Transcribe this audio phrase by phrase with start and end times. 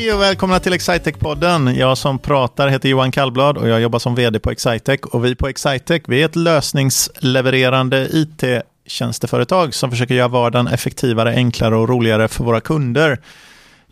[0.00, 1.74] Hej och välkomna till Excitec-podden.
[1.74, 5.00] Jag som pratar heter Johan Kallblad och jag jobbar som vd på Excitec.
[5.00, 11.76] Och vi på Excitec vi är ett lösningslevererande IT-tjänsteföretag som försöker göra vardagen effektivare, enklare
[11.76, 13.18] och roligare för våra kunder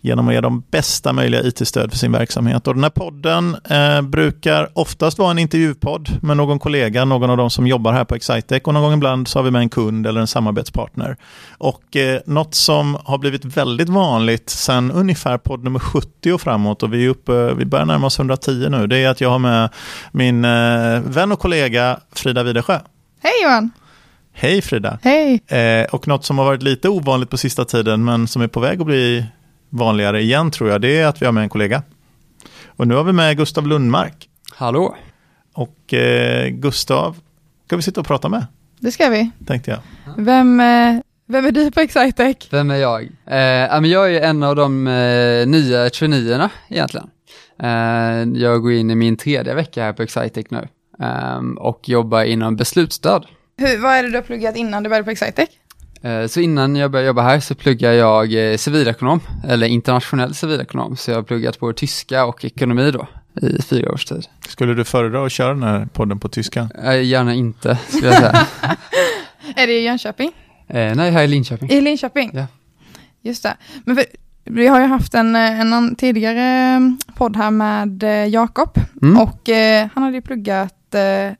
[0.00, 2.66] genom att ge dem bästa möjliga IT-stöd för sin verksamhet.
[2.66, 7.36] Och den här podden eh, brukar oftast vara en intervjupodd med någon kollega, någon av
[7.36, 9.68] dem som jobbar här på Excitec och någon gång ibland så har vi med en
[9.68, 11.16] kund eller en samarbetspartner.
[11.58, 16.82] Och eh, något som har blivit väldigt vanligt sedan ungefär podd nummer 70 och framåt
[16.82, 19.38] och vi, är uppe, vi börjar närma oss 110 nu, det är att jag har
[19.38, 19.70] med
[20.12, 22.78] min eh, vän och kollega Frida Widesjö.
[23.22, 23.70] Hej Johan!
[24.32, 24.98] Hej Frida!
[25.02, 25.42] Hej!
[25.46, 28.60] Eh, och något som har varit lite ovanligt på sista tiden men som är på
[28.60, 29.26] väg att bli
[29.68, 31.82] vanligare igen tror jag, det är att vi har med en kollega.
[32.66, 34.28] Och nu har vi med Gustav Lundmark.
[34.54, 34.96] Hallå.
[35.54, 37.16] Och eh, Gustav
[37.66, 38.46] ska vi sitta och prata med,
[38.80, 39.30] Det ska vi.
[39.46, 39.80] tänkte jag.
[40.16, 42.36] Vem, eh, vem är du på Excitec?
[42.50, 43.02] Vem är jag?
[43.26, 47.10] Eh, jag är en av de eh, nya traineerna egentligen.
[47.62, 50.68] Eh, jag går in i min tredje vecka här på Excitec nu
[51.02, 53.26] eh, och jobbar inom beslutsstöd.
[53.56, 55.48] Hur, vad är det du har pluggat innan du började på Excitec?
[56.02, 60.96] Eh, så innan jag började jobba här så pluggar jag eh, civilekonom, eller internationell civilekonom,
[60.96, 63.06] så jag har pluggat på tyska och ekonomi då
[63.42, 64.26] i fyra års tid.
[64.48, 66.68] Skulle du föredra att köra den här podden på tyska?
[66.84, 68.46] Eh, gärna inte, skulle jag säga.
[69.56, 70.32] Är det i Jönköping?
[70.68, 71.70] eh, nej, här i Linköping.
[71.70, 72.30] I Linköping?
[72.34, 72.46] Ja.
[73.22, 73.56] Just det.
[73.84, 74.04] Men för,
[74.44, 76.80] vi har ju haft en, en tidigare
[77.16, 78.70] podd här med Jakob
[79.02, 79.18] Mm.
[79.20, 81.32] och eh, han hade ju pluggat, eh,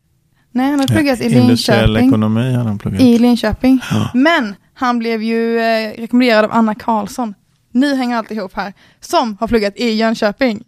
[0.58, 2.08] nej han hade pluggat i Industriell Linköping.
[2.08, 3.00] ekonomi har han pluggat.
[3.00, 3.80] I Linköping.
[3.90, 4.10] Ja.
[4.14, 7.34] Men han blev ju eh, rekommenderad av Anna Karlsson.
[7.72, 8.72] Ni hänger alltid ihop här.
[9.00, 10.64] Som har pluggat i Jönköping.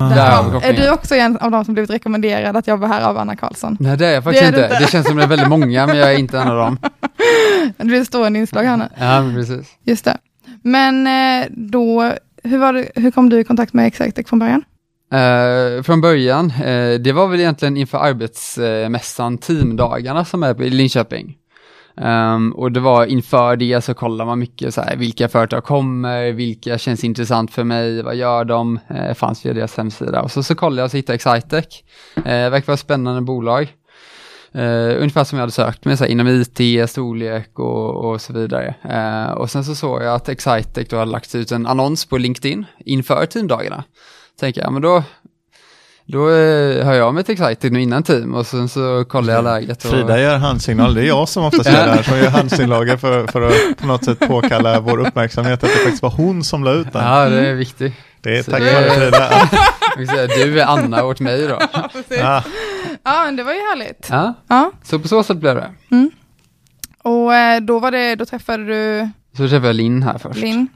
[0.00, 0.08] Ah.
[0.08, 3.18] Där har Är du också en av de som blivit rekommenderad att jobba här av
[3.18, 3.76] Anna Karlsson?
[3.80, 4.74] Nej, det är jag faktiskt Det är inte.
[4.74, 4.84] inte.
[4.84, 6.78] Det känns som det är väldigt många, men jag är inte en av dem.
[7.76, 8.88] Det blir ett stående inslag här nu.
[8.98, 9.66] Ja, precis.
[9.84, 10.16] Just det.
[10.62, 12.12] Men eh, då,
[12.44, 14.64] hur, var det, hur kom du i kontakt med Exactec från början?
[15.14, 21.36] Uh, från början, uh, det var väl egentligen inför arbetsmässan teamdagarna som är i Linköping.
[21.96, 26.32] Um, och det var inför det så kollar man mycket så här, vilka företag kommer,
[26.32, 30.22] vilka känns intressant för mig, vad gör de, uh, fanns via deras hemsida.
[30.22, 31.64] Och så, så kollade jag och så hittade Exitec.
[32.16, 33.74] Excitec, verkar vara ett spännande bolag.
[34.56, 38.32] Uh, ungefär som jag hade sökt mig så här, inom IT, storlek och, och så
[38.32, 38.74] vidare.
[38.84, 42.18] Uh, och sen så såg jag att Excitec då hade lagt ut en annons på
[42.18, 43.84] LinkedIn inför teamdagarna.
[44.40, 45.02] Tänker jag, men då,
[46.06, 49.44] då eh, hör jag mig till Excitec nu innan team och sen så kollar jag
[49.44, 49.84] läget.
[49.84, 52.96] Och, Frida gör handsignal, det är jag som oftast gör det här, som gör handsignaler
[52.96, 56.64] för, för att på något sätt påkalla vår uppmärksamhet att det faktiskt var hon som
[56.64, 57.04] la ut den.
[57.04, 57.94] Ja, det är viktigt.
[58.20, 59.30] Det är Så tack vare Frida.
[60.44, 61.58] Du är Anna åt mig då.
[62.08, 62.42] Ja,
[63.04, 64.06] Ja, men det var ju härligt.
[64.10, 64.72] Ja, Ja.
[64.82, 65.70] så på så sätt blev det.
[67.02, 70.40] Och eh, då, var det, då träffade du Så träffade jag Linn här först.
[70.40, 70.68] Linn.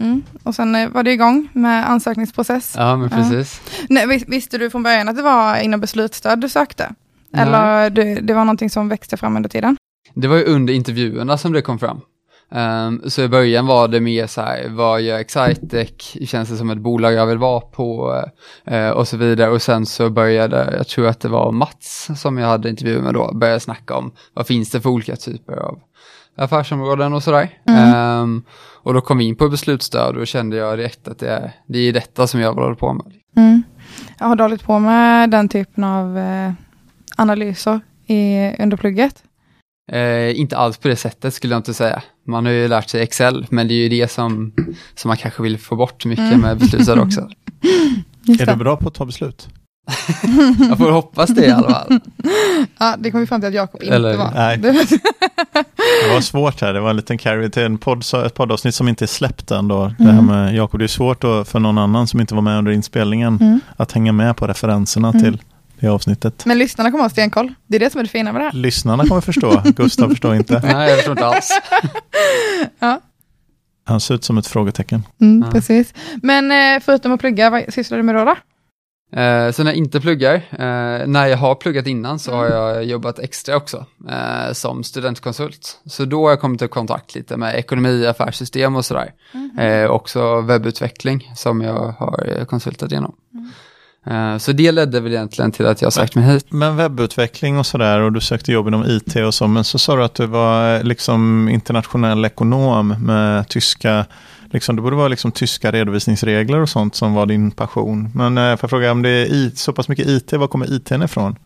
[0.00, 0.22] Mm.
[0.42, 2.74] Och sen eh, var det igång med ansökningsprocess.
[2.78, 3.16] Ja, men Ja.
[3.16, 3.60] precis.
[3.88, 6.94] Nej, vis- visste du från början att det var inom beslutsstöd du sökte?
[7.30, 7.42] Nej.
[7.42, 9.76] Eller det, det var någonting som växte fram under tiden?
[10.14, 12.00] Det var ju under intervjuerna som det kom fram.
[12.52, 15.90] Ehm, så i början var det mer så här, vad gör Excitec?
[16.26, 18.14] Känns det som ett bolag jag vill vara på?
[18.66, 19.50] Eh, och så vidare.
[19.50, 23.14] Och sen så började, jag tror att det var Mats som jag hade intervju med
[23.14, 25.78] då, började snacka om vad finns det för olika typer av
[26.38, 27.48] affärsområden och sådär.
[27.68, 28.42] Ehm,
[28.86, 31.52] och då kom vi in på beslutsstöd och då kände jag direkt att det är,
[31.66, 33.06] det är detta som jag håller på med.
[33.36, 33.62] Mm.
[34.18, 36.52] Jag har du hållit på med den typen av eh,
[37.16, 39.22] analyser i, under plugget?
[39.92, 42.02] Eh, inte alls på det sättet skulle jag inte säga.
[42.26, 44.52] Man har ju lärt sig Excel, men det är ju det som,
[44.94, 46.40] som man kanske vill få bort mycket Mm.
[46.40, 47.28] med beslutsstöd också.
[48.22, 48.52] Just är det.
[48.52, 49.48] du bra på att ta beslut?
[50.68, 52.00] Jag får hoppas det i alla fall.
[52.78, 54.30] Ja, det kom vi fram till att Jakob inte Eller- var.
[54.34, 54.56] nej.
[56.08, 58.88] Det- var svårt här, det var en liten carry till en podd, ett poddavsnitt som
[58.88, 59.92] inte är släppt än då.
[59.98, 60.14] Det Mm.
[60.16, 62.72] här med Jakob, det är svårt då för någon annan som inte var med under
[62.72, 63.60] inspelningen Mm.
[63.76, 65.22] att hänga med på referenserna Mm.
[65.22, 65.42] till
[65.80, 66.42] det avsnittet.
[66.46, 67.54] Men lyssnarna kommer ha stenkoll.
[67.66, 68.52] Det är det som är det fina med det här.
[68.52, 70.60] Lyssnarna kommer förstå, Gustav förstår inte.
[70.64, 71.50] Nej, jag förstår inte alls.
[73.88, 75.02] Han ser ut som ett frågetecken.
[75.20, 75.52] Mm, Ja.
[75.52, 75.94] Precis.
[76.22, 78.24] Men eh, förutom att plugga, vad sysslar du med då?
[78.24, 78.34] då?
[79.16, 82.84] Eh, så när jag inte pluggar, eh, när jag har pluggat innan så har jag
[82.84, 85.80] jobbat extra också eh, som studentkonsult.
[85.86, 89.12] Så då har jag kommit i kontakt lite med ekonomi, affärssystem och sådär.
[89.58, 93.16] Eh, också webbutveckling som jag har eh, konsultat igenom.
[93.34, 93.40] Eh,
[94.38, 96.46] så det ledde väl egentligen till att jag sökt mig hit.
[96.50, 99.96] Men webbutveckling och sådär och du sökte jobb inom IT och så, men så sa
[99.96, 104.04] du att du var eh, liksom internationell ekonom med tyska,
[104.50, 108.08] liksom, det borde vara liksom tyska redovisningsregler och sånt som var din passion.
[108.14, 110.72] Men eh, får jag fråga om det är IT, så pass mycket IT, var kommer
[110.72, 111.36] IT ifrån?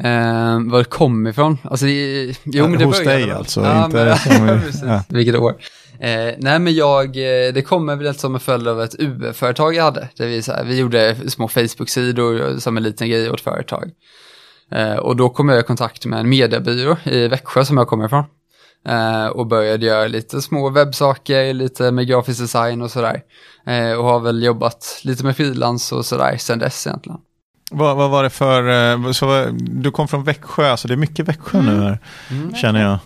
[0.00, 1.58] Eh, var det kom ifrån?
[1.62, 4.60] Alltså, det, jo, men det hos dig väl- alltså, Ja, inte men, som i-
[4.92, 5.02] ja.
[5.08, 5.54] Vilket år.
[6.00, 9.84] Eh, nej men jag, eh, det kommer väl som en följd av ett UF-företag jag
[9.84, 10.08] hade.
[10.16, 13.90] Där vi, så här, vi gjorde små Facebook-sidor som en liten grej åt företag.
[14.70, 18.06] Eh, och då kom jag i kontakt med en mediebyrå i Växjö som jag kommer
[18.06, 18.24] ifrån.
[18.88, 23.22] Eh, och började göra lite små webbsaker, lite med grafisk design och sådär.
[23.66, 27.18] Eh, och har väl jobbat lite med frilans och sådär sedan dess egentligen.
[27.70, 31.28] Vad, vad var det för, eh, så, du kom från Växjö, alltså det är mycket
[31.28, 31.98] Växjö nu här,
[32.30, 32.54] Mm.
[32.54, 32.98] känner jag.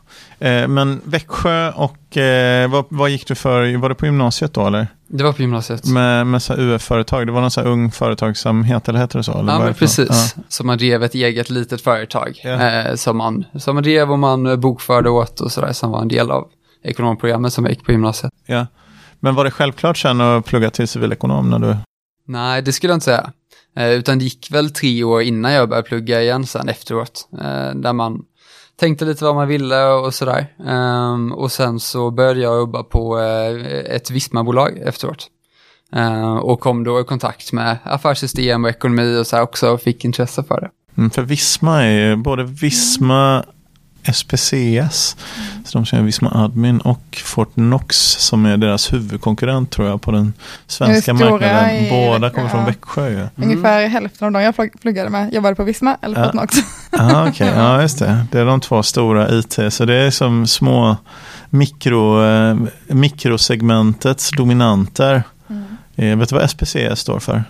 [0.63, 4.67] Eh, men Växjö och eh, vad, vad gick du för, var det på gymnasiet då
[4.67, 4.87] eller?
[5.09, 5.87] Det var på gymnasiet.
[5.87, 9.39] Med, med så UF-företag, det var någon så här ung företagsamhet eller heter det så?
[9.39, 10.37] Eller Ja, men precis.
[10.49, 12.51] Så man drev ett eget litet företag Ja.
[12.51, 16.09] eh, som, man, som man drev och man bokförde åt och sådär som var en
[16.09, 16.49] del av
[16.85, 18.33] ekonomprogrammet som jag gick på gymnasiet.
[18.47, 18.55] Ja.
[18.55, 18.67] ja.
[19.21, 21.77] Men var det självklart sen att plugga till civilekonom när du...
[22.27, 23.33] Nej, det skulle jag inte säga.
[23.77, 27.29] Eh, utan det gick väl tre år innan jag började plugga igen sen efteråt.
[27.41, 28.23] Eh, där man
[28.81, 30.47] tänkte lite vad man ville och sådär.
[30.67, 33.67] Ehm, och sen så började jag jobba på eh,
[33.97, 35.27] ett Visma-bolag efteråt.
[35.93, 39.81] Ehm, och kom då i kontakt med affärssystem och ekonomi och så här också och
[39.81, 40.71] fick intresse för det.
[40.97, 43.45] Mm, för Visma är ju både Visma,
[44.13, 45.17] SPCS,
[45.65, 50.11] så de som är Visma Admin och Fortnox som är deras huvudkonkurrent tror jag på
[50.11, 50.33] den
[50.67, 51.71] svenska marknaden.
[51.71, 52.67] i- Båda kommer från ja.
[52.67, 53.27] Växjö ju.
[53.45, 56.25] Ungefär hälften av de jag plugg- pluggade med jobbade på Visma eller Ja.
[56.25, 56.57] Fortnox.
[56.91, 57.53] Ja, okej.
[57.57, 58.27] Ja, just det.
[58.33, 59.59] Det är de två stora IT.
[59.71, 60.97] Så det är som små
[61.51, 62.57] mikro, eh,
[62.87, 65.23] mikrosegmentets dominanter.
[65.51, 65.65] Mm.
[65.97, 67.45] Eh, vet du vad SPCS står för?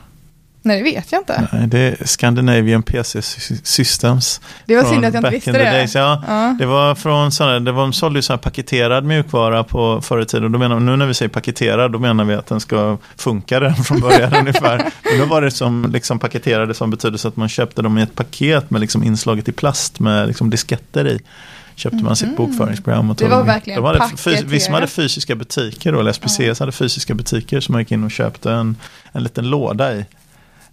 [0.64, 1.48] Nej, det vet jag inte.
[1.52, 3.22] Nej, det är Scandinavian PC
[3.62, 4.40] Systems.
[4.66, 5.58] Det var synd att jag inte visste det.
[5.58, 5.94] Days.
[5.94, 6.56] Ja, Ja.
[6.58, 10.26] Det var från sådana, det var, de sålde ju sån paketerad mjukvara på förr i
[10.26, 10.52] tiden.
[10.52, 13.76] Då menar, nu när vi säger paketerad, då menar vi att den ska funka redan
[13.84, 14.76] från början ungefär.
[15.10, 18.02] Men då var det som liksom paketerade som betyder så att man köpte dem i
[18.02, 21.20] ett paket med liksom inslaget i plast med liksom disketter i.
[21.74, 22.36] Köpte man sitt Mhm.
[22.36, 23.10] bokföringsprogram.
[23.10, 23.46] Och Det tog var dem.
[23.46, 24.42] verkligen de hade, paketerat.
[24.44, 28.10] Visma hade fysiska butiker då, eller SPCS hade fysiska butiker som man gick in och
[28.10, 28.76] köpte en,
[29.12, 30.04] en liten låda i.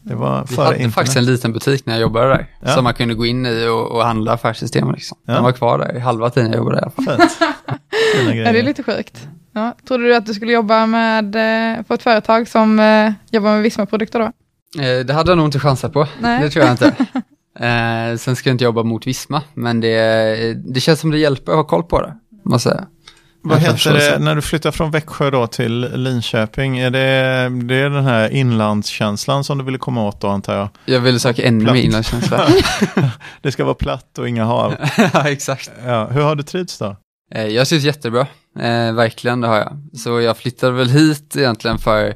[0.02, 0.94] Det var Vi hade internet.
[0.94, 2.48] faktiskt en liten butik när jag jobbade där.
[2.62, 2.68] Ja.
[2.68, 4.92] Som man kunde gå in i och, och handla affärssystem.
[4.92, 5.18] Liksom.
[5.26, 5.34] Ja.
[5.34, 7.18] Den var kvar där i halva tiden jag jobbade där.
[8.26, 9.28] Ja, det är lite sjukt.
[9.54, 9.76] Ja.
[9.88, 13.64] Trodde du att du skulle jobba med, eh, på ett företag som eh, jobbar med
[13.64, 14.26] Visma-produkter då?
[14.84, 16.08] Eh, det hade jag nog inte chansat på.
[16.22, 16.42] Nej.
[16.42, 16.94] Det tror jag inte.
[17.60, 21.52] Eh, sen ska jag inte jobba mot Visma, men det, det känns som det hjälper
[21.52, 22.14] att ha koll på det.
[22.46, 22.88] Måste jag säga.
[23.42, 26.80] Vad heter det när du flyttar från Växjö då till Linköping?
[26.80, 27.00] Är det,
[27.68, 30.70] det är den här inlandskänslan som du ville komma åt då antar jag?
[30.86, 32.48] Jag ville söka ännu mer inlandskänsla.
[33.42, 34.76] Det ska vara platt och inga hav.
[35.14, 35.72] ja, exakt.
[35.86, 36.96] Ja, hur har du trivts då?
[37.36, 38.28] Eh, jag syns jättebra,
[38.60, 40.00] eh, verkligen det har jag.
[40.00, 42.16] Så jag flyttade väl hit egentligen för,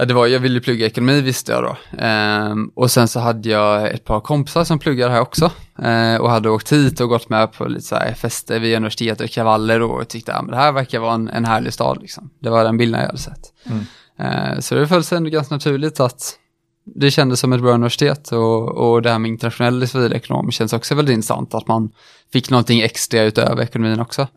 [0.00, 1.76] ja, det var, jag ville plugga ekonomi visste jag då.
[1.98, 5.52] Ehm, och sen så hade jag ett par kompisar som pluggade här också.
[5.82, 9.20] Eh, och hade åkt hit och gått med på lite så här fester vid universitetet
[9.20, 11.98] och kravaller och tyckte att det här verkar vara en, en härlig stad.
[12.00, 12.30] Liksom.
[12.38, 13.52] Det var den bilden jag hade sett.
[13.64, 13.84] Mm.
[14.18, 16.38] Eh, så det föll sig ändå ganska naturligt att
[16.84, 20.94] det kändes som ett bra universitet och, och det här med internationell civilekonom känns också
[20.94, 21.90] väldigt intressant att man
[22.32, 24.28] fick någonting extra utöver ekonomin också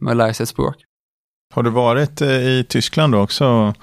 [0.00, 0.76] med att lära sig ett språk.
[1.54, 3.76] Har du varit eh, i Tyskland då också och,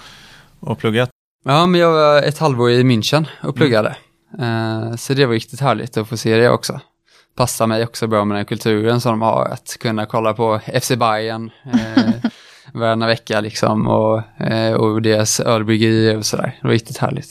[0.59, 1.09] och pluggat?
[1.43, 3.95] Ja, men jag var ett halvår i München och pluggade.
[4.39, 6.79] Eh, så det var riktigt härligt att få se det också.
[7.35, 10.91] Passar mig också bra med den kulturen som de har, att kunna kolla på FC
[10.91, 12.13] Bayern eh,
[12.73, 16.57] varannan vecka liksom och, eh, och deras ölbryggerier och sådär.
[16.61, 17.29] Det var riktigt härligt.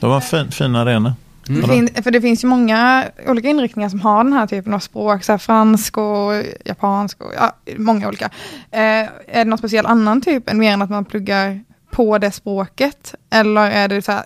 [0.00, 1.14] Det var en fin, fin arena.
[1.46, 1.68] Det Mm.
[1.68, 5.24] fin, för det finns ju många olika inriktningar som har den här typen av språk,
[5.24, 6.32] så här fransk och
[6.64, 8.24] japansk och ja, många olika.
[8.70, 11.60] Eh, är det någon speciell annan typ än mer än att man pluggar
[11.90, 13.14] på det språket?
[13.30, 14.24] Eller är det så här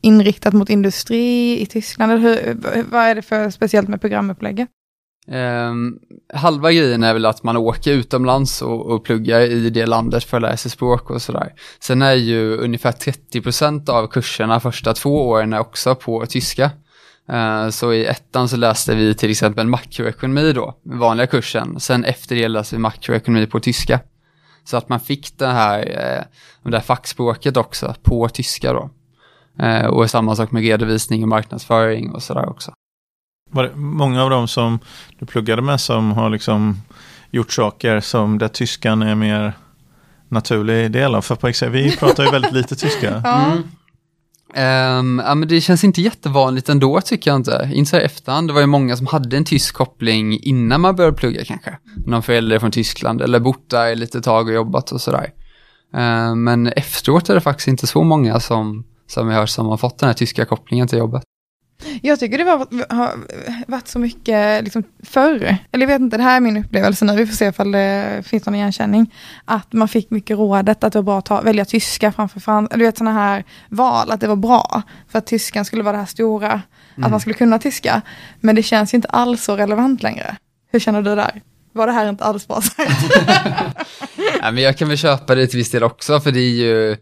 [0.00, 2.12] inriktat mot industri i Tyskland?
[2.12, 2.56] Eller hur,
[2.90, 4.68] vad är det för speciellt med programupplägget?
[5.26, 5.98] Um,
[6.34, 10.36] halva grejen är väl att man åker utomlands och, och pluggar i det landet för
[10.36, 11.52] att lära sig språk och sådär.
[11.80, 16.70] Sen är ju ungefär 30% av kurserna första två åren är också på tyska.
[17.32, 21.80] Uh, så i ettan så läste vi till exempel makroekonomi då, vanliga kursen.
[21.80, 24.00] Sen efter det läste vi makroekonomi på tyska.
[24.70, 28.90] Så att man fick det här, eh, det här fackspråket också på tyska då.
[29.64, 32.72] Eh, och samma sak med redovisning och marknadsföring och sådär också.
[33.50, 34.78] Var det många av dem som
[35.18, 36.82] du pluggade med som har liksom
[37.30, 39.52] gjort saker som där tyskan är mer
[40.28, 41.22] naturlig del av?
[41.22, 43.22] För på Excel, vi pratar ju väldigt lite tyska.
[43.24, 43.62] Mm.
[44.54, 47.70] Um, ja, men det känns inte jättevanligt ändå tycker jag inte.
[47.74, 48.48] Inte så här efterhand.
[48.48, 51.78] Det var ju många som hade en tysk koppling innan man började plugga kanske.
[52.06, 55.32] Någon förälder från Tyskland eller bott där lite tag och jobbat och sådär.
[55.94, 59.66] Ehm, men efteråt är det faktiskt inte så många som, som jag har hört som
[59.66, 61.22] har fått den här tyska kopplingen till jobbet.
[62.02, 63.12] Jag tycker det var, har
[63.66, 67.16] varit så mycket liksom, förr, eller jag vet inte, det här är min upplevelse nu,
[67.16, 70.98] vi får se ifall det finns någon igenkänning, att man fick mycket rådet att det
[70.98, 74.26] var bra att ta, välja tyska framför franska, du vet sådana här val, att det
[74.28, 76.62] var bra, för att tyskan skulle vara det här stora,
[76.96, 77.04] Mm.
[77.04, 78.02] att man skulle kunna tyska,
[78.40, 80.36] men det känns ju inte alls så relevant längre.
[80.72, 81.42] Hur känner du där?
[81.72, 82.78] Var det här inte alls bra sagt?
[84.42, 86.90] Ja, men jag kan väl köpa det till viss del också, för det är ju
[86.92, 86.96] eh,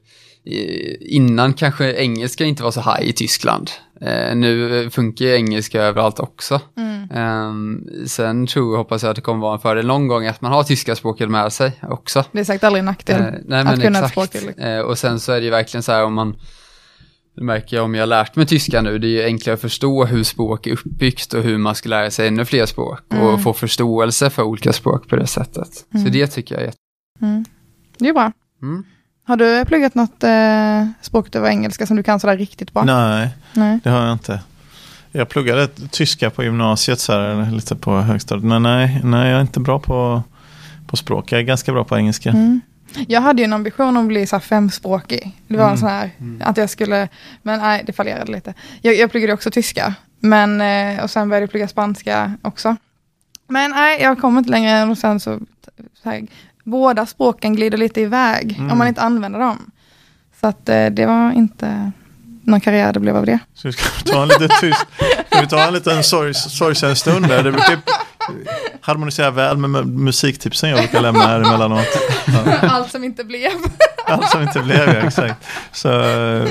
[1.00, 3.70] innan kanske engelska inte var så high i Tyskland.
[4.00, 6.60] Eh, nu funkar ju engelska överallt också.
[6.76, 7.10] Mm.
[7.10, 10.40] Ehm, sen tror och hoppas jag att det kommer vara en fördel någon gång att
[10.40, 12.24] man har tyska språket med sig också.
[12.32, 13.20] Det är säkert aldrig en nackdel.
[13.20, 14.10] Eh, nej, att kunna exakt.
[14.12, 14.64] språk till, liksom.
[14.64, 16.36] Eh, och sen så är det ju verkligen så här om man
[17.36, 19.60] det märker jag om jag har lärt mig tyska nu, det är ju enklare att
[19.60, 23.26] förstå hur språk är uppbyggt och hur man ska lära sig ännu fler språk Mm.
[23.26, 25.68] och få förståelse för olika språk på det sättet.
[26.04, 26.78] Så det tycker jag är jätte...
[27.22, 27.44] Mm.
[27.98, 28.32] Det är bra.
[29.28, 29.40] Mm.
[29.40, 32.84] Har du pluggat något eh, språk utöver engelska som du kan sådär riktigt bra?
[32.84, 33.78] Nej, Nej.
[33.84, 34.40] det har jag inte.
[35.12, 38.44] Jag pluggade tyska på gymnasiet, så här, lite på högstadiet.
[38.44, 40.22] Men nej, nej, jag är inte bra på,
[40.86, 41.32] på språk.
[41.32, 42.30] Jag är ganska bra på engelska.
[42.30, 42.60] Mm.
[43.08, 45.36] Jag hade ju en ambition om att bli så här femspråkig.
[45.48, 45.78] Det var en Mm.
[45.78, 47.08] sån här, att jag skulle,
[47.42, 48.54] men nej, det fallerade lite.
[48.82, 52.76] Jag, jag pluggade också tyska, men, eh, och sen började jag plugga spanska också.
[53.48, 55.38] Men nej, jag kom inte längre och sen så,
[56.02, 56.26] så här,
[56.70, 58.72] båda språken glider lite iväg Mm.
[58.72, 59.70] om man inte använder dem.
[60.40, 61.92] Så att eh, det var inte
[62.42, 63.38] någon karriär det blev av det.
[63.54, 64.86] Så vi ska ta en liten tyst,
[65.30, 67.42] ska vi ta en liten sorg, sorgsen stund där.
[67.42, 67.78] Det brukar
[68.80, 71.86] harmonisera väl med mu- musiktipsen jag brukar lämna här emellanåt.
[72.26, 73.50] Ja, Allt som inte blev.
[74.08, 75.46] Allt som inte blev, ja, exakt.
[75.72, 75.90] Så,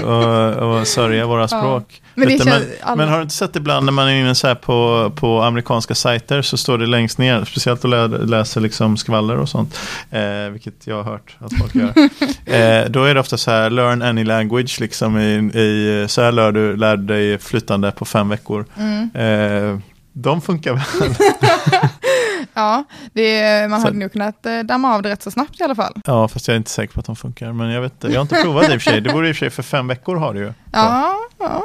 [0.05, 2.01] och, och sörja våra språk.
[2.17, 4.35] Men det Lite, känns, men, men har du inte sett ibland när man är inne
[4.35, 8.97] så på, på amerikanska sajter så står det längst ner, speciellt att lä, läser liksom
[8.97, 9.79] skvaller och sånt,
[10.11, 11.93] eh, vilket jag har hört att folk gör.
[12.45, 16.31] eh, då är det ofta så här, learn any language, liksom i, i så här
[16.31, 18.65] lär du, lär du dig flytande på fem veckor.
[18.77, 19.09] mm.
[19.13, 19.79] Eh,
[20.19, 20.83] de funkar väl?
[22.57, 22.83] Ja,
[23.13, 25.75] det, man Så- hade nog kunnat eh, damma av det rätt så snabbt i alla
[25.75, 25.93] fall.
[26.05, 27.53] Ja, fast jag är inte säker på att de funkar.
[27.53, 29.01] Men jag vet jag har inte provat det i och för sig.
[29.01, 30.53] Det borde i och för sig för fem veckor har du ju.
[30.71, 31.63] Ja, ja.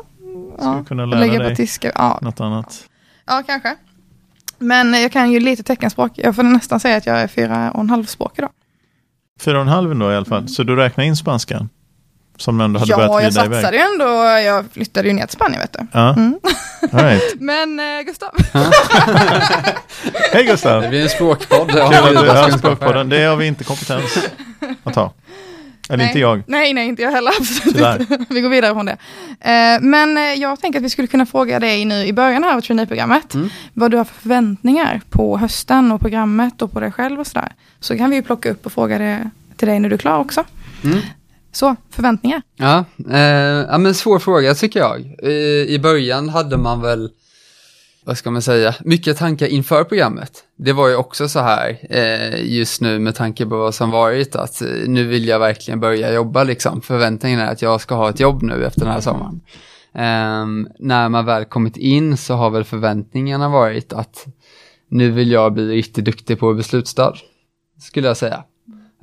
[0.58, 0.84] Ska ja.
[0.88, 1.92] kunna lära Lägga på dig tyska.
[1.94, 2.84] Ja, något annat?
[3.26, 3.76] ja, kanske.
[4.58, 6.12] Men jag kan ju lite teckenspråk.
[6.14, 8.50] Jag får nästan säga att jag är fyra och en halv språk idag.
[9.40, 10.48] Fyra och en halv då i alla fall.
[10.48, 11.68] Så du räknar in spanskan?
[12.36, 13.56] Som du ändå hade Ja, börjat jag glida iväg?
[13.56, 14.04] satsade ju ändå.
[14.48, 15.86] Jag flyttade ju ner till Spanien, vet du.
[15.92, 16.38] Ja, Mm.
[16.92, 17.22] right.
[17.40, 18.30] Men eh, Gustav,
[20.32, 20.82] Hej Gustav!
[20.82, 21.70] Det blir en språkpodd.
[21.70, 23.08] Kul att du har språkpodden.
[23.08, 24.18] Det har vi inte kompetens
[24.84, 25.12] att ta.
[25.88, 26.06] Eller Nej.
[26.06, 26.42] inte jag.
[26.46, 27.32] nej, nej, inte jag heller.
[27.40, 28.24] Absolut inte.
[28.34, 28.96] Vi går vidare från det.
[29.40, 32.56] Eh, men eh, jag tänker att vi skulle kunna fråga dig nu i början här
[32.56, 33.34] av traineeprogrammet.
[33.34, 33.50] Mm.
[33.74, 37.52] Vad du har för förväntningar på hösten och programmet och på dig själv och sådär.
[37.80, 40.18] Så kan vi ju plocka upp och fråga det till dig när du är klar
[40.18, 40.44] också.
[40.84, 40.98] Mm.
[41.52, 42.42] Så, förväntningar.
[42.56, 43.20] Ja, eh,
[43.70, 45.00] ja, men svår fråga tycker jag.
[45.22, 47.10] I, I början hade man väl,
[48.04, 50.44] vad ska man säga, mycket tankar inför programmet.
[50.56, 54.36] Det var ju också så här, eh, just nu med tanke på vad som varit,
[54.36, 56.80] att eh, nu vill jag verkligen börja jobba liksom.
[56.82, 59.40] Förväntningen är att jag ska ha ett jobb nu efter den här sommaren.
[59.94, 64.26] Eh, när man väl kommit in så har väl förväntningarna varit att
[64.90, 67.18] nu vill jag bli riktigt duktig på beslutsstöd,
[67.80, 68.44] skulle jag säga.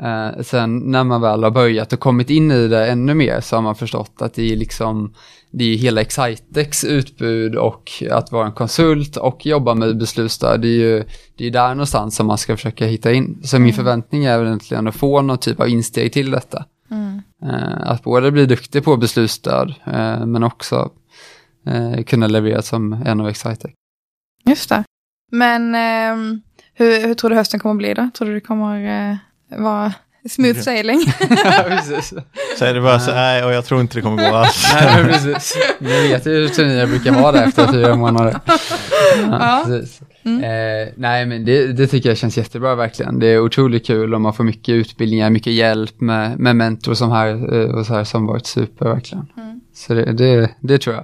[0.03, 3.55] Eh, sen när man väl har börjat och kommit in i det ännu mer så
[3.55, 5.13] har man förstått att det är liksom
[5.51, 10.61] det är hela Excitex utbud och att vara en konsult och jobba med beslutsstöd.
[10.61, 11.03] Det är ju
[11.37, 13.41] det är där någonstans som man ska försöka hitta in.
[13.43, 16.65] Så min förväntning är egentligen att få någon typ av insteg till detta.
[17.43, 20.89] Eh, att både bli duktig på beslutsstöd eh, men också
[22.05, 23.73] kunna leverera som en av Excitex.
[24.45, 24.83] Just det.
[25.31, 26.41] Men ehm,
[26.73, 28.09] hur, hur tror du hösten kommer bli då?
[28.17, 29.19] Tror du det kommer
[29.57, 29.93] vara
[30.29, 30.99] smooth sailing?
[31.29, 32.13] ja, precis.
[32.57, 34.71] Så är det bara så, nej, och jag tror inte det kommer gå alls.
[34.75, 35.57] Nej, men precis.
[35.79, 38.39] Ni vet ju hur turnéer brukar vara där efter fyra månader.
[39.17, 39.63] Ja, Ja.
[39.65, 40.01] precis.
[40.25, 40.43] Mm.
[40.43, 43.19] Eh, nej, men det, det tycker jag känns jättebra verkligen.
[43.19, 47.11] Det är otroligt kul och man får mycket utbildningar, mycket hjälp med, med mentor som
[47.11, 49.25] här eh, och så här som varit super verkligen.
[49.37, 49.59] Mm.
[49.73, 51.03] Så det, det, det tror jag.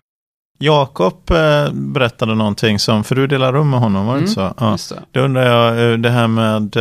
[0.58, 4.24] Jakob eh, berättade någonting som, för du delar rum med honom, var det Mm.
[4.30, 4.54] inte så?
[4.92, 4.96] Ja.
[4.96, 5.20] Det.
[5.20, 6.76] Då undrar jag, eh, det här med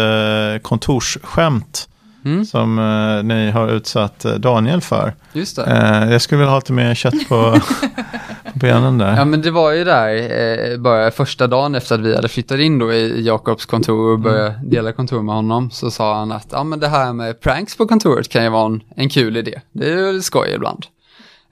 [0.55, 1.89] eh, kontorsskämt
[2.27, 5.13] Mm, som eh, ni har utsatt Daniel för.
[5.33, 6.07] just det.
[6.11, 7.61] Jag skulle vilja ha lite mer kött på,
[8.53, 9.17] på benen där.
[9.17, 12.79] Ja men det var ju där bara första dagen efter att vi hade flyttat in
[12.79, 16.65] då i Jakobs kontor och började dela kontor med honom så sa han att ja
[16.65, 19.61] men det här med pranks på kontoret kan ju vara en, en kul idé.
[19.73, 20.87] Det är ju skoj ibland.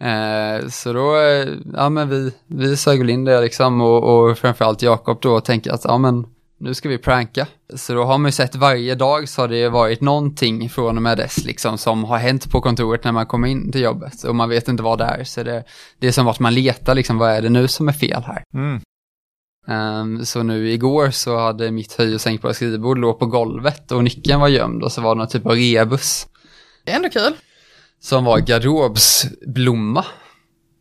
[0.02, 4.38] Eh, så då, eh, ja men vi, vi sög väl in det liksom och, och
[4.38, 6.26] framförallt Jakob då tänker att ja men
[6.62, 7.46] nu ska vi pranka.
[7.74, 11.02] Så då har man ju sett varje dag så har det varit någonting från och
[11.02, 14.36] med dess liksom som har hänt på kontoret när man kommer in till jobbet och
[14.36, 15.24] man vet inte vad det är.
[15.24, 15.64] Så det,
[15.98, 18.42] det är som att man letar liksom, vad är det nu som är fel här?
[18.54, 18.80] Mm.
[19.68, 24.04] Um, så nu igår så hade mitt höj och sänkbara skrivbord låg på golvet och
[24.04, 26.26] nyckeln var gömd och så var det någon typ av rebus
[26.84, 27.34] Det är ändå kul.
[28.02, 30.04] Som var garderobsblomma.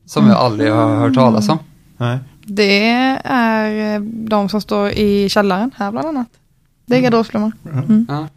[0.05, 1.59] Som jag aldrig har hört talas om.
[1.97, 2.19] Nej.
[2.45, 2.87] Det
[3.23, 6.27] är eh, de som står i källaren här bland annat.
[6.85, 7.51] Det är garderobsblommor.
[8.07, 8.27] Ja.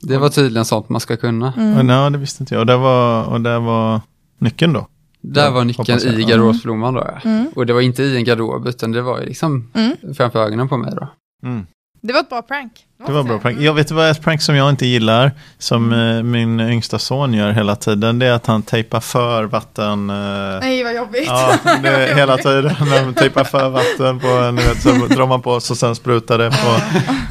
[0.00, 1.52] Det var tydligen sånt man ska kunna.
[1.56, 1.86] Mm.
[1.86, 2.60] Nej, det visste inte jag.
[2.60, 4.00] Och där var, och där var
[4.38, 4.86] nyckeln då?
[5.20, 6.20] Där var nyckeln jag.
[6.20, 7.30] i garderobsblomman då ja.
[7.30, 7.46] Mm.
[7.54, 9.96] Och det var inte i en garderob utan det var ju liksom Mm.
[10.14, 11.08] framför ögonen på mig då.
[11.48, 11.66] Mm.
[12.00, 12.72] Det var ett bra prank.
[13.06, 13.60] Det var bra prank.
[13.60, 17.50] Jag vet vad ett prank som jag inte gillar, som eh, min yngsta son gör
[17.50, 20.10] hela tiden, det är att han tejpar för vatten.
[20.10, 20.16] Eh,
[20.60, 21.26] Nej, vad jobbigt.
[21.26, 25.42] Ja, det är hela tiden man tejpar för vatten på en, vet, så drar man
[25.42, 26.80] på så sen sprutar det på,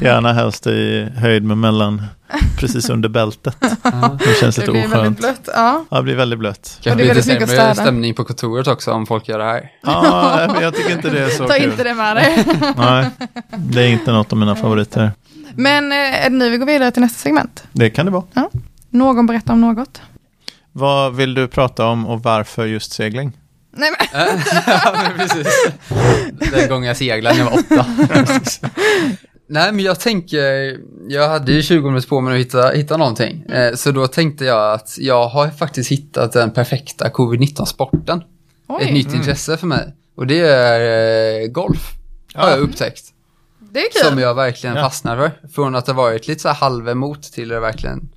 [0.04, 2.02] gärna helst i höjd med mellan,
[2.58, 3.56] precis under bältet.
[4.18, 5.18] Det känns det lite blir väldigt oskönt.
[5.18, 5.48] blött.
[5.54, 5.84] Ja.
[5.90, 6.78] Ja, det blir väldigt blött.
[6.82, 9.70] Kanske det är lite väldigt sämre stämning på kontoret också om folk gör det här.
[9.82, 11.70] Ja, men jag tycker inte det är så Ta kul.
[11.70, 12.44] inte det med dig.
[12.76, 13.06] Nej,
[13.56, 15.10] det är inte något av mina favoriter.
[15.56, 17.64] Men eh, är det nu vi går vidare till nästa segment?
[17.72, 18.24] Det kan det vara.
[18.90, 20.00] Någon berättar om något?
[20.72, 23.32] Vad vill du prata om och varför just segling?
[23.76, 24.26] Nej, men,
[24.66, 25.66] ja, men precis.
[26.52, 27.86] Den gången jag seglade när jag var åtta.
[29.48, 30.76] Nej, men jag tänker,
[31.08, 33.42] jag hade ju 20 minuter på mig att hitta, hitta någonting.
[33.42, 38.22] Eh, så då tänkte jag att jag har faktiskt hittat den perfekta covid-19-sporten.
[38.68, 39.94] oj, Ett nytt intresse för mig.
[40.16, 40.80] Och det är
[41.42, 41.90] eh, golf,
[42.34, 43.04] har jag upptäckt.
[43.72, 44.08] Det är kul.
[44.10, 44.82] Som jag verkligen Ja.
[44.82, 45.48] fastnar för.
[45.54, 48.08] Från att ha varit lite så här halvemot till att verkligen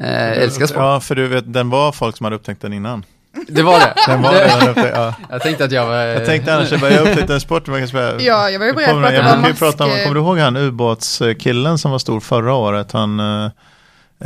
[0.00, 0.78] eh, älska sport.
[0.78, 3.04] Ja, för du vet, den var folk som hade upptäckt den innan.
[3.48, 3.94] Det var det.
[4.06, 4.34] Den var
[4.68, 5.14] upptäckt, ja.
[5.30, 5.94] Jag tänkte att jag var...
[5.96, 8.20] Jag tänkte annars, jag bara, jag upptäckte en sport, man kan spela.
[8.20, 9.58] Ja, jag var ju beredd Kommer, på att det var mask...
[9.58, 12.92] prata om, kommer du ihåg han ubåtskillen som var stor förra året?
[12.92, 13.20] Han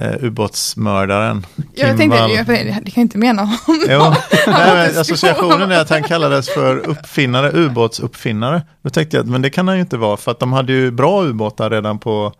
[0.02, 1.46] uh, ubåtsmördaren.
[1.74, 3.58] Jag Kim tänkte, jag, det kan jag inte mena honom.
[3.88, 4.14] Jo,
[4.46, 8.62] nej, associationen är att han kallades för uppfinnare, ubåtsuppfinnare.
[8.82, 10.72] Då tänkte jag att men det kan han ju inte vara för att de hade
[10.72, 12.32] ju bra ubåtar redan på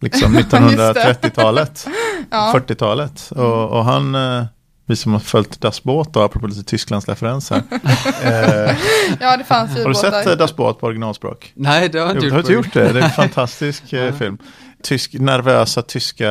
[0.00, 0.58] liksom Just det.
[0.58, 1.86] 1930-talet,
[2.30, 2.52] Ja.
[2.56, 3.30] 40-talet.
[3.30, 4.44] Och, och han, eh,
[4.86, 7.56] vi som har följt Das Båt då, apropå lite Tysklands referenser.
[8.22, 8.76] eh,
[9.20, 10.10] ja, det fanns har du ubåtar.
[10.10, 11.52] sett eh, Das Båt på originalspråk?
[11.54, 12.66] Nej, det har jag Jo, inte du har gjort.
[12.66, 14.38] inte gjort det, det är en fantastisk eh, film.
[14.82, 16.28] Tysk, nervösa tyska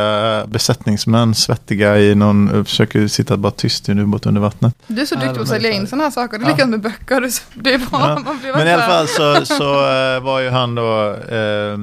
[0.47, 4.75] besättningsmän, svettiga i någon, försöker sitta bara tyst i en ubåt under vattnet.
[4.87, 6.37] Du är så duktig på att sälja in sådana här saker.
[6.37, 6.51] Det är Ja.
[6.55, 7.29] likadant med böcker.
[7.53, 7.87] Det är bra.
[7.91, 8.19] Ja.
[8.25, 11.77] Man blir Men i alla bara- fall så, så eh, var ju han då, eh,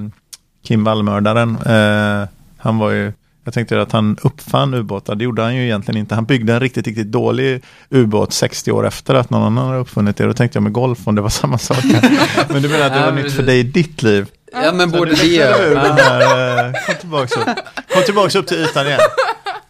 [0.64, 3.12] Kim Wall-mördaren, eh, han var ju,
[3.44, 6.14] jag tänkte att han uppfann ubåtar, det gjorde han ju egentligen inte.
[6.14, 10.16] Han byggde en riktigt, riktigt dålig ubåt 60 år efter att någon annan hade uppfunnit
[10.16, 10.25] det.
[10.27, 11.85] Då tänkte jag med golf om det var samma sak.
[12.48, 14.27] Men du menar att det var nytt för dig i ditt liv?
[14.53, 15.83] Ja, men Så både det ur och...
[15.83, 17.49] den här, eh, kom tillbaks upp.
[17.93, 19.01] Kom tillbaks upp till ytan igen.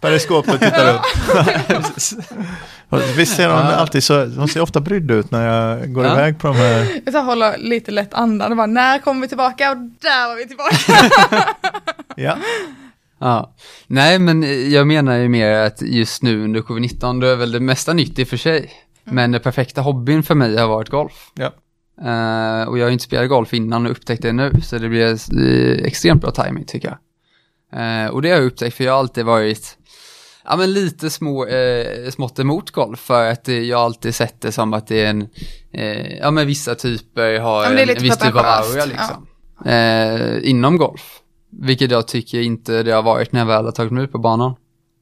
[0.00, 1.00] Periskopet tittar upp.
[2.88, 3.72] Och Visst ser hon Ja.
[3.72, 6.12] alltid så, hon ser ofta brydd ut när jag går Ja.
[6.12, 9.20] iväg på de här Jag så här håller lite lätt andan och bara, när kommer
[9.20, 9.70] vi tillbaka?
[9.70, 10.76] Och där var vi tillbaka.
[12.16, 12.36] Ja,
[13.20, 13.54] Ja.
[13.86, 17.60] Nej, men jag menar ju mer att just nu under covid-19, då är väl det
[17.60, 18.70] mesta nytt i och för sig.
[19.04, 21.30] Men den perfekta hobbyn för mig har varit golf.
[21.34, 21.50] ja.
[22.00, 25.18] Eh, och jag har inte spelat golf innan och upptäckt det nu, så det blir
[25.86, 26.98] extremt bra timing tycker jag.
[27.80, 29.78] Eh, och det har jag upptäckt för jag har alltid varit
[30.44, 34.40] ja, men lite små, eh, smått emot golf för att eh, jag har alltid sett
[34.40, 35.28] det som att det är en,
[35.72, 39.26] eh, ja men vissa typer har Ja, en, en viss typ av aura liksom.
[39.66, 41.18] Eh, inom golf.
[41.60, 44.18] Vilket jag tycker inte det har varit när jag väl har tagit mig ut på
[44.18, 44.54] banan.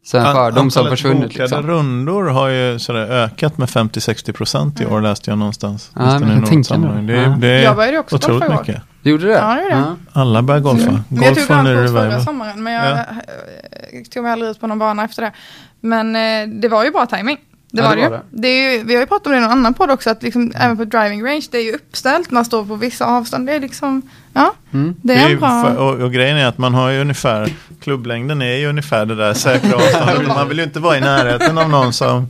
[0.03, 1.63] Så en An- fördom som försvunnit liksom.
[1.67, 5.91] rundor har ju sådär ökat med 50-60% i år läste jag någonstans.
[5.95, 6.65] Ja, men i något tänka mig.
[6.65, 7.07] sammanhang.
[7.07, 7.29] Det, Ja.
[7.41, 8.59] det är Jag började också golfa otroligt år.
[8.59, 8.83] mycket.
[9.03, 9.33] Det gjorde det?
[9.33, 9.97] Ja, det gjorde jag.
[10.13, 10.91] Alla börjar golfa.
[11.09, 12.97] Men jag Golf tog dankort förra sommaren, men jag Ja.
[12.99, 15.33] eh, tog mig aldrig ut på någon bana efter det.
[15.81, 17.37] Men eh, det var ju bra timing.
[17.73, 18.85] Det Ja, var det det var Det är ju.
[18.85, 20.85] Vi har ju pratat om det i någon annan podd också, att liksom, även på
[20.85, 24.53] driving range, det är ju uppställt, man står på vissa avstånd, det är liksom, ja,
[24.73, 24.95] Mm.
[25.03, 25.63] det är ju en bra...
[25.63, 29.15] för, och, och grejen är att man har ju ungefär, klubblängden är ju ungefär det
[29.15, 30.27] där säkra avståndet.
[30.37, 32.27] man vill ju inte vara i närheten av någon som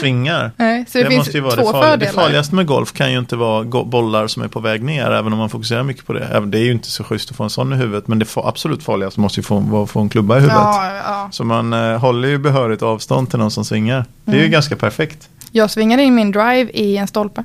[0.00, 0.50] svingar.
[0.56, 1.96] Nej, så det, Det, finns måste ju vara två det, farliga.
[1.96, 2.22] det fördelar.
[2.22, 5.38] farligaste med golf kan ju inte vara bollar som är på väg ner, även om
[5.38, 6.24] man fokuserar mycket på det.
[6.32, 8.26] Även, det är ju inte så schysst att få en sån i huvudet, men det
[8.36, 10.58] absolut farligaste måste ju få, vara att få en klubba i huvudet.
[10.62, 11.28] Ja, ja.
[11.32, 14.04] Så man eh, håller ju behörigt avstånd till någon som svingar.
[14.24, 14.52] Det är ju Mm.
[14.52, 15.28] ganska perfekt.
[15.52, 17.44] Jag svingade in min drive i en stolpe.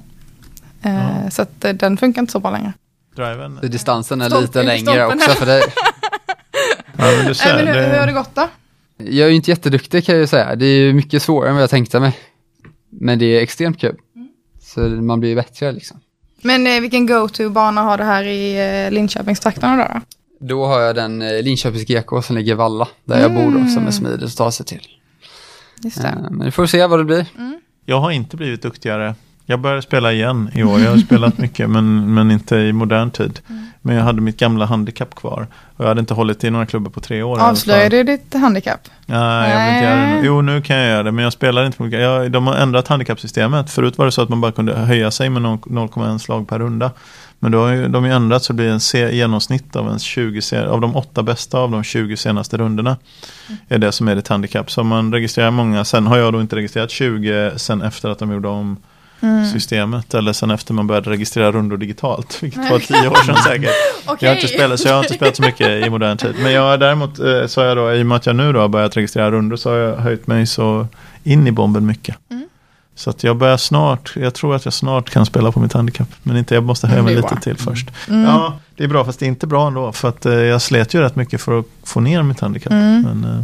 [0.82, 1.30] Eh, Ja.
[1.32, 2.74] Så att eh, den funkar inte så bra längre.
[3.16, 3.60] Driven.
[3.62, 5.62] Så distansen är Stolpen lite längre också för dig.
[6.98, 8.48] Ja, men du ser, Äh, men hur, det- hur har det gått då?
[8.98, 10.56] Jag är ju inte jätteduktig kan jag ju säga.
[10.56, 12.18] Det är ju mycket svårare än vad jag tänkte mig.
[12.90, 13.96] Men det är extremt kul.
[14.62, 16.00] Så man blir ju bättre liksom.
[16.42, 19.94] Men eh, vilken go-to-bana har du här i eh, Linköpingstrakterna då?
[19.94, 20.02] då?
[20.48, 23.68] Då har jag den eh, Linköpings GK som ligger i Valla, där jag bor då,
[23.70, 24.88] som är smidigt att ta sig till.
[25.84, 26.08] Just det.
[26.08, 27.26] Eh, Men vi får se vad det blir.
[27.86, 29.16] Jag har inte blivit duktigare.
[29.52, 30.80] Jag började spela igen i år.
[30.80, 33.40] Jag har spelat mycket men, men inte i modern tid.
[33.82, 35.48] Men jag hade mitt gamla handikapp kvar.
[35.78, 37.40] Och jag hade inte hållit i några klubbor på tre år.
[37.40, 38.80] Avslöjade du ditt handikapp?
[39.06, 40.26] Nej, jag vill inte göra det.
[40.28, 42.00] Jo, nu kan jag göra det, men jag spelar inte mycket.
[42.02, 43.70] Jag, de har ändrat handikappsystemet.
[43.72, 46.60] Förut var det så att man bara kunde höja sig med 0 0,1 slag per
[46.60, 46.92] runda.
[47.40, 50.04] Men då har ju, de har ändrat så det blir en se, genomsnitt av, ens
[50.04, 52.98] 20, se- av de åtta bästa av de 20 senaste rundorna.
[53.70, 54.72] Är det som är ditt handikapp.
[54.72, 55.86] Så man registrerar många.
[55.86, 58.78] Sen har jag då inte registrerat 20 sen efter att de gjorde om
[59.22, 59.46] Mm.
[59.46, 60.14] systemet.
[60.14, 62.44] Eller sen efter man började registrera rundor digitalt.
[62.44, 63.72] Vilket var tio år sedan säkert.
[64.06, 64.18] Okej.
[64.20, 66.36] Jag har inte spelat, så jag har inte spelat så mycket i modern tid.
[66.44, 68.60] Men jag däremot, eh, så har jag då, i och med att jag nu då
[68.60, 70.88] har börjat registrera rundor så har jag höjt mig så
[71.24, 72.16] in i bomben mycket.
[72.32, 72.48] Mm.
[72.96, 76.08] Så att jag börjar snart, jag tror att jag snart kan spela på mitt handikapp.
[76.24, 77.90] Men inte, jag måste höja Mm, mig lite till först.
[78.10, 78.24] Mm.
[78.24, 79.92] Ja, det är bra fast det är inte bra ändå.
[79.92, 82.72] För att eh, jag slet ju rätt mycket för att få ner mitt handikapp.
[82.74, 83.02] Mm.
[83.02, 83.44] Men, eh,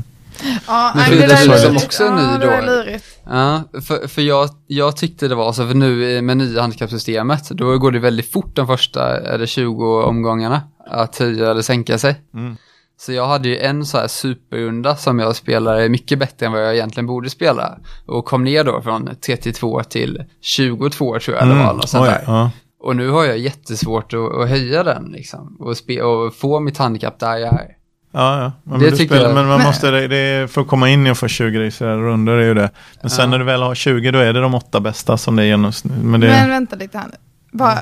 [0.67, 1.85] Ja, Men Frida det där är lurigt.
[1.85, 2.99] också ja, ny det är då.
[3.25, 7.77] Ja, för, för jag, jag tyckte det var så, för nu med nya handikappsystemet, då
[7.77, 12.21] går det väldigt fort de första, är det 20 omgångarna, att höja eller sänka sig.
[12.33, 12.55] mm.
[12.99, 16.61] Så jag hade ju en så här superrunda som jag spelade mycket bättre än vad
[16.65, 17.77] jag egentligen borde spela.
[18.05, 22.09] Och kom ner då från 32 till 22 tror jag det var, något sånt Oj,
[22.09, 22.23] där.
[22.27, 22.51] ja.
[22.79, 25.57] Och nu har jag jättesvårt att, att höja den liksom.
[25.59, 27.67] Och, spe, och få mitt handikapp där jag är.
[28.11, 28.51] Ja, ja.
[28.63, 31.11] Men, Det tycker spelar, jag- men man måste, det är, för att komma in i
[31.11, 32.69] och få 20 registrerade runder är ju det.
[33.01, 33.29] Men sen Ja.
[33.29, 35.93] när du väl har 20 då är det de åtta bästa som det är genomsnitt.
[36.03, 37.15] Men det, Men vänta lite här nu.
[37.51, 37.77] Vad,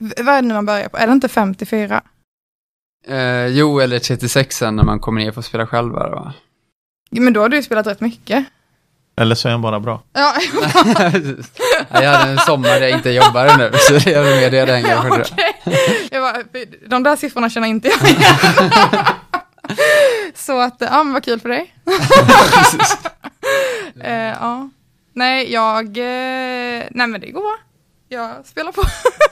[0.00, 0.96] v- vad är det nu man börjar på?
[0.96, 2.00] Är det inte 54?
[3.08, 6.32] Eh, jo, eller 36 sen när man kommer ner för att spela själv va?
[7.10, 8.44] Men då har du ju spelat rätt mycket.
[9.16, 10.02] Eller så är han bara bra.
[10.12, 10.34] Ja,
[11.92, 14.66] Ja, jag hade en sommar där jag inte jobbade nu, så det är väl mer
[14.66, 14.88] det hänger
[16.10, 16.22] jag.
[16.22, 18.20] bara, för De där siffrorna känner inte jag igen.
[20.34, 21.74] Så att, ja men vad kul för dig.
[24.04, 24.68] Eh, ja.
[25.14, 27.56] Nej, jag, eh, nej men det går bra.
[28.08, 28.82] Jag spelar på.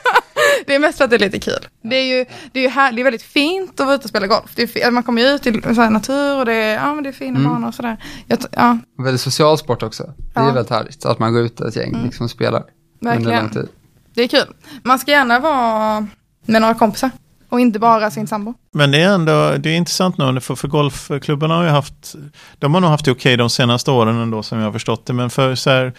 [0.66, 1.68] det är mest för att det är lite kul.
[1.82, 4.08] Det är ju, det är ju här, det är väldigt fint att vara ute och
[4.08, 4.58] spela golf.
[4.58, 7.12] Är, man kommer ju ut till så natur och det är, ja, men det är
[7.12, 7.52] fina Mm.
[7.52, 7.96] banor och sådär.
[8.26, 10.02] Jag, ja, Väldigt social sport också.
[10.34, 10.52] Det är Ja.
[10.52, 12.64] väldigt härligt att man går ut ett gäng liksom och spelar
[13.00, 13.68] verkligen.
[14.14, 14.54] Det är kul.
[14.82, 16.06] Man ska gärna vara
[16.46, 17.10] med några kompisar
[17.48, 18.54] och inte bara sin sambo.
[18.72, 22.14] Men det är ändå, det är intressant nu, för, för golfklubbarna har ju haft,
[22.58, 25.12] de har nog haft det okej de senaste åren ändå som jag har förstått det,
[25.12, 25.92] men för så här,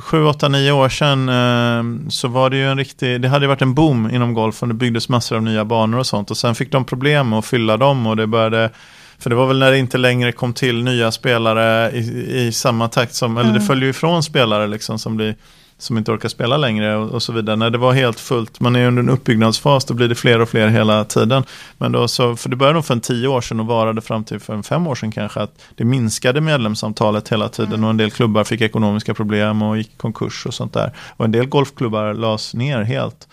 [0.00, 3.48] sju, åtta, nio år sedan eh, så var det ju en riktig, det hade ju
[3.48, 6.54] varit en boom inom golfen, det byggdes massor av nya banor och sånt och sen
[6.54, 8.70] fick de problem att fylla dem och det började
[9.18, 12.88] för det var väl när det inte längre kom till nya spelare i, i samma
[12.88, 13.66] takt som, eller det Mm.
[13.66, 15.36] följer ju ifrån spelare liksom som blir
[15.84, 17.56] som inte orkar spela längre och, och så vidare.
[17.56, 20.48] När det var helt fullt, man är under en uppbyggnadsfas, då blir det fler och
[20.48, 21.42] fler hela tiden.
[21.78, 24.24] Men då så, för det började nog för en tio år sedan och varade fram
[24.24, 27.96] till för en fem år sedan kanske, att det minskade medlemsantalet hela tiden och en
[27.96, 30.92] del klubbar fick ekonomiska problem och gick i konkurs och sånt där.
[31.16, 33.28] Och en del golfklubbar lades ner helt.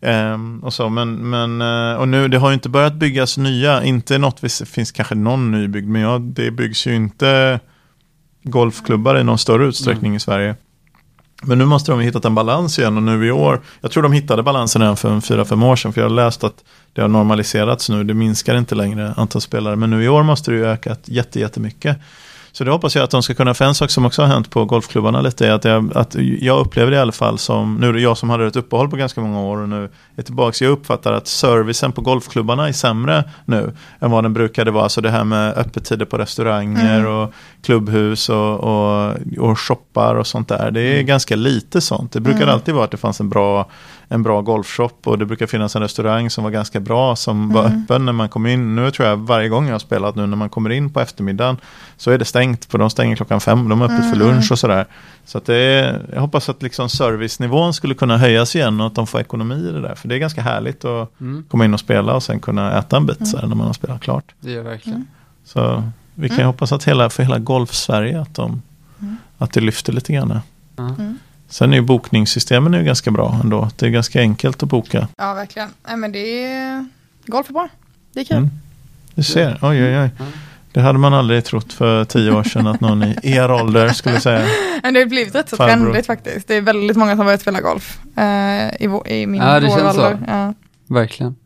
[0.00, 3.84] Ehm, och så, men, men, eh, och nu, det har ju inte börjat byggas nya,
[3.84, 7.60] inte något, det finns kanske någon nybyggd, men ja, det byggs ju inte
[8.42, 10.56] golfklubbar i någon större utsträckning i Sverige.
[11.42, 14.02] Men nu måste de ha hittat en balans igen och nu i år, jag tror
[14.02, 16.64] de hittade balansen redan för en fyra, fem år sedan, för jag har läst att
[16.92, 20.50] det har normaliserats nu, det minskar inte längre antal spelare, men nu i år måste
[20.50, 21.98] det ju ökat jätte, jättemycket.
[22.52, 24.50] Så det hoppas jag att de ska kunna, för en sak som också har hänt
[24.50, 27.88] på golfklubbarna lite är att jag, att jag upplever det i alla fall som, nu
[27.88, 30.64] är det jag som hade ett uppehåll på ganska många år och nu är tillbaka,
[30.64, 35.00] jag uppfattar att servicen på golfklubbarna är sämre nu än vad den brukade vara, alltså
[35.00, 37.12] det här med öppettider på restauranger Mm.
[37.12, 37.32] och
[37.62, 41.06] klubbhus och, och, och shoppar och sånt där, det är Mm.
[41.06, 42.12] ganska lite sånt.
[42.12, 42.54] Det brukade Mm.
[42.54, 43.70] alltid vara att det fanns en bra
[44.10, 47.66] en bra golfshop och det brukar finnas en restaurang som var ganska bra som var
[47.66, 47.82] Mm.
[47.82, 48.76] öppen när man kom in.
[48.76, 51.56] Nu tror jag varje gång jag har spelat nu när man kommer in på eftermiddagen
[51.96, 54.18] så är det stängt för de stänger klockan fem, de är öppet för Mm.
[54.28, 54.86] lunch och sådär.
[55.24, 58.94] Så att det är, jag hoppas att liksom servicenivån skulle kunna höjas igen och att
[58.94, 59.94] de får ekonomi i det där.
[59.94, 62.96] För det är ganska härligt att Mm, komma in och spela och sen kunna äta
[62.96, 64.34] en bit så här när man har spelat klart.
[64.40, 65.06] det gör verkligen.
[65.44, 65.82] Så
[66.14, 66.46] vi kan ju Mm.
[66.46, 68.62] hoppas att hela, för hela golf-Sverige att, de,
[69.00, 69.16] Mm.
[69.38, 70.38] att det lyfter lite grann.
[70.78, 71.18] Mm.
[71.48, 73.68] Sen är ju bokningssystemen är ju ganska bra ändå.
[73.76, 75.08] Det är ganska enkelt att boka.
[75.18, 75.68] Ja, verkligen.
[75.88, 76.86] Nej, men det är,
[77.26, 77.68] golf är bra.
[78.12, 78.36] Det är kul.
[78.36, 78.50] Mm.
[79.14, 80.10] Du ser, oj oj oj.
[80.72, 84.20] Det hade man aldrig trott för tio år sedan att någon i er ålder skulle
[84.20, 84.46] säga.
[84.82, 85.74] Men det har blivit rätt så Farbror.
[85.76, 86.48] trendigt faktiskt.
[86.48, 89.66] Det är väldigt många som har börjat spela golf eh, i, i min Ja, det
[89.66, 90.06] vår känns så.
[90.06, 90.18] ålder.
[90.28, 90.54] Ja.
[90.94, 91.36] Verkligen.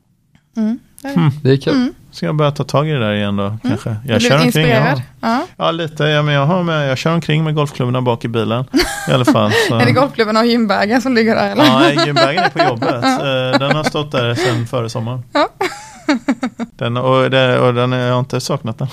[0.56, 0.78] Mm.
[1.02, 1.30] det är- Mm.
[1.42, 1.74] Det är kul.
[1.74, 1.94] Mm.
[2.12, 3.90] Ska jag börja ta tag i det där igen då kanske.
[3.90, 4.02] Mm.
[4.04, 4.68] Du Jag blev kör omkring.
[4.68, 4.94] Ja.
[5.20, 5.46] Ja.
[5.56, 6.04] ja, lite.
[6.04, 8.64] Ja, men jag, har med, jag kör omkring med golfklubborna bak i bilen.
[9.08, 9.52] I alla fall.
[9.68, 9.74] Så.
[9.78, 11.64] Är det golfklubben och gymbägen som ligger där eller?
[11.64, 13.04] Ja, nej, gymbagen är på jobbet.
[13.04, 15.22] Eh, Den har stått där sedan före sommaren.
[15.32, 15.48] Ja.
[16.76, 18.88] Den, och, det, och den, jag har inte saknat den.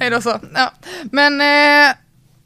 [0.00, 0.34] Hej då så.
[0.54, 0.70] Ja.
[1.12, 1.94] Men, eh,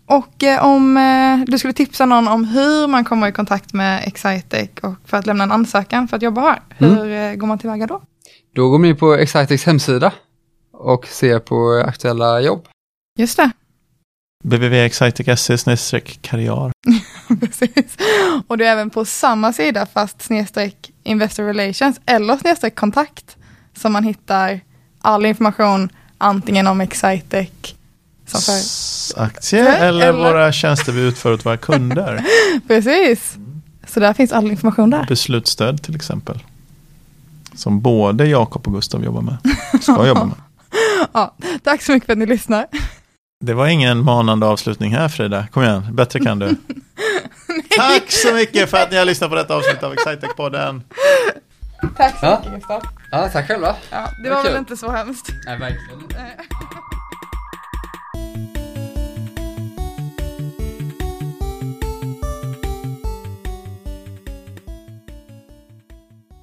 [0.07, 4.03] och eh, om eh, du skulle tipsa någon om hur man kommer i kontakt med
[4.07, 6.97] Excitec och för att lämna en ansökan för att jobba här, Mm.
[6.97, 8.01] hur eh, går man tillväga då?
[8.57, 10.13] Då går man in på Excitex hemsida
[10.73, 12.69] och ser på aktuella jobb.
[13.19, 13.51] Just det,
[14.45, 16.73] www.excitec.se karriär.
[17.41, 17.97] precis.
[18.47, 23.37] Och det är även på samma sida fast snedstreck Investor Relations eller snedstreck kontakt
[23.77, 24.61] som man hittar
[25.01, 25.89] all information
[26.19, 27.51] antingen om Excitec
[28.27, 32.25] som för, S- Aktie Eller- eller eller- våra tjänster vi utför åt våra kunder.
[32.69, 33.37] Precis.
[33.89, 35.07] Så där finns all information där.
[35.09, 36.39] Beslutsstöd till exempel.
[37.57, 39.37] Som både Jakob och Gustav jobbar med.
[39.83, 40.37] Ska jobba med.
[41.13, 42.67] Ja, tack så mycket för att ni lyssnar.
[43.45, 45.47] Det var ingen manande avslutning här Frida.
[45.53, 46.47] Kom igen, bättre kan du.
[47.77, 50.81] Tack så mycket för att ni har lyssnat på detta avsnitt av Excitec-podden.
[51.97, 52.39] Tack så Ja.
[52.45, 52.83] mycket Gustav.
[53.11, 53.77] Ja, tack själva.
[53.91, 54.59] Ja, det Vad var väl kul.
[54.59, 55.27] inte så hemskt.
[55.47, 56.17] Nej, verkligen inte.